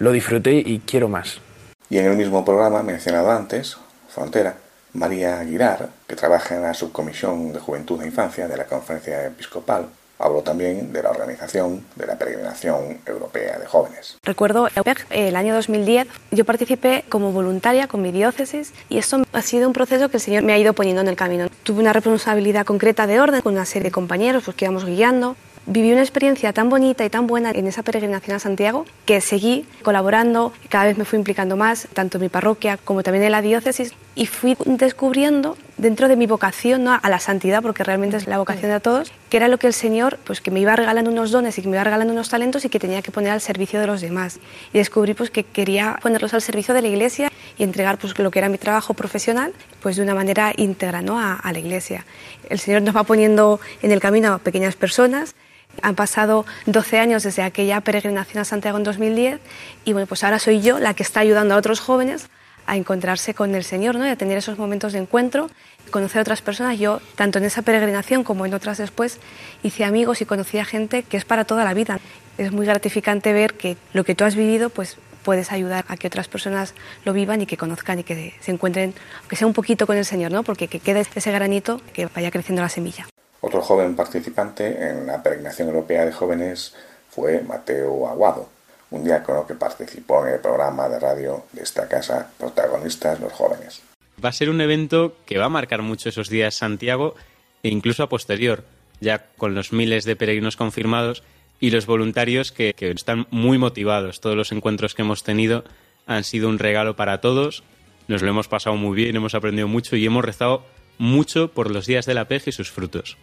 [0.01, 1.41] lo disfruté y quiero más.
[1.89, 3.77] Y en el mismo programa mencionado antes,
[4.09, 4.57] Frontera,
[4.95, 9.87] María Aguilar, que trabaja en la Subcomisión de Juventud e Infancia de la Conferencia Episcopal,
[10.21, 14.19] Habló también de la organización de la Peregrinación Europea de Jóvenes.
[14.23, 14.69] Recuerdo
[15.09, 19.73] el año 2010, yo participé como voluntaria con mi diócesis y esto ha sido un
[19.73, 21.49] proceso que el Señor me ha ido poniendo en el camino.
[21.63, 25.37] Tuve una responsabilidad concreta de orden con una serie de compañeros pues, que íbamos guiando.
[25.65, 29.67] Viví una experiencia tan bonita y tan buena en esa peregrinación a Santiago que seguí
[29.83, 33.41] colaborando, cada vez me fui implicando más, tanto en mi parroquia como también en la
[33.41, 36.99] diócesis, y fui descubriendo dentro de mi vocación ¿no?
[37.03, 39.73] a la santidad, porque realmente es la vocación de todos, que era lo que el
[39.73, 42.65] Señor, pues que me iba regalando unos dones y que me iba regalando unos talentos
[42.65, 44.41] y que tenía que poner al servicio de los demás.
[44.73, 48.31] Y descubrí pues que quería ponerlos al servicio de la Iglesia y entregar pues lo
[48.31, 49.53] que era mi trabajo profesional,
[49.83, 51.19] pues de una manera íntegra ¿no?
[51.19, 52.05] a, a la Iglesia.
[52.49, 55.35] El Señor nos va poniendo en el camino a pequeñas personas
[55.83, 59.41] han pasado 12 años desde aquella peregrinación a Santiago en 2010
[59.85, 62.29] y bueno, pues ahora soy yo la que está ayudando a otros jóvenes
[62.71, 64.07] a encontrarse con el Señor ¿no?
[64.07, 65.51] y a tener esos momentos de encuentro,
[65.91, 66.79] conocer a otras personas.
[66.79, 69.19] Yo, tanto en esa peregrinación como en otras después,
[69.65, 71.99] hice amigos y conocí a gente que es para toda la vida.
[72.39, 76.07] Es muy gratificante ver que lo que tú has vivido pues puedes ayudar a que
[76.07, 78.95] otras personas lo vivan y que conozcan y que se encuentren,
[79.29, 80.45] que sea un poquito con el Señor, ¿no?
[80.45, 83.09] Porque que quede ese granito, que vaya creciendo la semilla.
[83.41, 86.77] Otro joven participante en la peregrinación europea de jóvenes
[87.11, 88.49] fue Mateo Aguado,
[88.91, 93.83] un diácono que participó en el programa de radio de esta casa, protagonistas los jóvenes.
[94.23, 97.15] Va a ser un evento que va a marcar mucho esos días Santiago
[97.63, 98.65] e incluso a posterior,
[99.01, 101.23] ya con los miles de peregrinos confirmados
[101.61, 104.21] y los voluntarios que, que están muy motivados.
[104.21, 105.65] Todos los encuentros que hemos tenido
[106.07, 107.63] han sido un regalo para todos,
[108.09, 110.65] nos lo hemos pasado muy bien, hemos aprendido mucho y hemos rezado
[110.99, 113.17] mucho por los días de la PEG y sus frutos.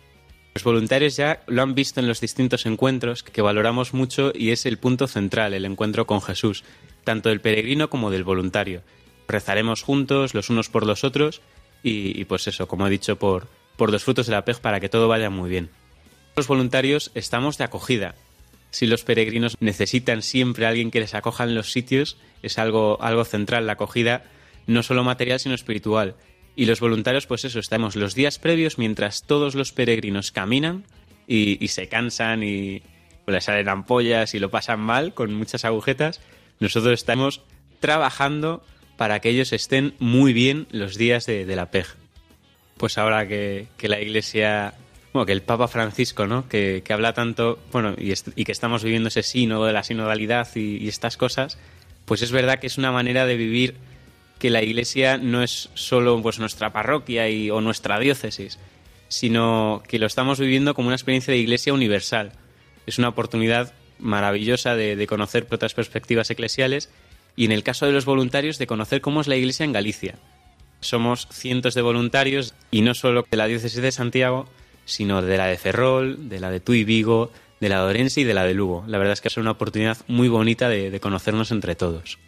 [0.57, 4.65] Los voluntarios ya lo han visto en los distintos encuentros que valoramos mucho y es
[4.65, 6.63] el punto central, el encuentro con Jesús,
[7.03, 8.81] tanto del peregrino como del voluntario.
[9.27, 11.43] Rezaremos juntos los unos por los otros
[11.83, 14.89] y, pues eso, como he dicho, por, por los frutos de la PEG para que
[14.89, 15.69] todo vaya muy bien.
[16.35, 18.15] Los voluntarios estamos de acogida.
[18.71, 22.97] Si los peregrinos necesitan siempre a alguien que les acoja en los sitios, es algo,
[22.99, 24.23] algo central la acogida,
[24.65, 26.15] no solo material sino espiritual.
[26.57, 30.85] Y los voluntarios, pues eso, estamos los días previos mientras todos los peregrinos caminan
[31.27, 32.81] y, se cansan y
[33.25, 36.19] pues, les salen ampollas y lo pasan mal con muchas agujetas.
[36.59, 37.43] Nosotros estamos
[37.79, 38.65] trabajando
[38.97, 41.85] para que ellos estén muy bien los días de, la PEG.
[42.77, 44.73] Pues ahora que, la Iglesia,
[45.13, 46.49] bueno, que el Papa Francisco, ¿no?
[46.49, 51.17] Que, habla tanto, bueno, y, que estamos viviendo ese sínodo de la sinodalidad y estas
[51.17, 51.59] cosas,
[52.05, 53.75] pues es verdad que es una manera de vivir
[54.37, 58.59] que la iglesia no es solo pues, nuestra parroquia y, o nuestra diócesis,
[59.07, 62.31] sino que lo estamos viviendo como una experiencia de iglesia universal.
[62.85, 66.89] Es una oportunidad maravillosa de, conocer otras perspectivas eclesiales
[67.35, 70.15] y en el caso de los voluntarios de conocer cómo es la iglesia en Galicia.
[70.79, 74.47] Somos cientos de voluntarios y no solo de la diócesis de Santiago,
[74.85, 78.23] sino de la de Ferrol, de la de Tuy Vigo, de la de Orense y
[78.23, 78.83] de la de Lugo.
[78.87, 82.19] La verdad es que es una oportunidad muy bonita de conocernos entre todos.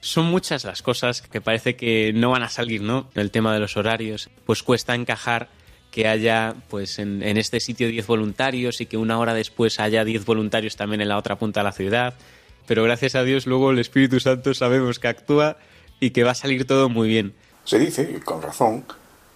[0.00, 3.08] Son muchas las cosas que parece que no van a salir, ¿no?
[3.14, 5.48] El tema de los horarios, pues cuesta encajar
[5.90, 10.24] que haya pues en, este sitio 10 voluntarios y que una hora después haya 10
[10.24, 12.14] voluntarios también en la otra punta de la ciudad.
[12.66, 15.56] Pero gracias a Dios luego el Espíritu Santo sabemos que actúa
[15.98, 17.34] y que va a salir todo muy bien.
[17.64, 18.84] Se dice, y con razón,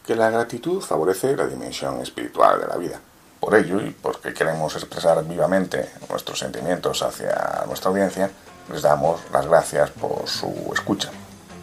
[0.07, 3.01] que la gratitud favorece la dimensión espiritual de la vida.
[3.41, 8.31] Por ello, y porque queremos expresar vivamente nuestros sentimientos hacia nuestra audiencia,
[8.71, 11.11] les damos las gracias por su escucha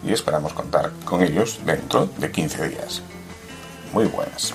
[0.03, 3.01] y esperamos contar con ellos dentro de 15 días.
[3.93, 4.53] Muy buenas.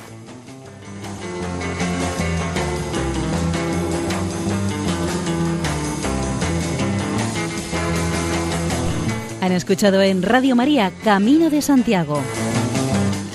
[9.40, 12.22] Han escuchado en Radio María Camino de Santiago,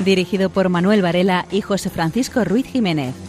[0.03, 3.28] dirigido por Manuel Varela y José Francisco Ruiz Jiménez.